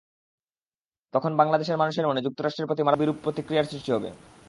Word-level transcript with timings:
তখন 1.13 1.31
বাংলাদেশের 1.37 1.77
মানুষের 1.77 2.07
মনে 2.07 2.25
যুক্তরাষ্ট্রের 2.25 2.67
প্রতি 2.67 2.81
মারাত্মক 2.83 3.01
বিরূপ 3.01 3.17
প্রতিক্রিয়ার 3.23 3.69
সৃষ্টি 3.71 3.89
হবে। 3.91 4.09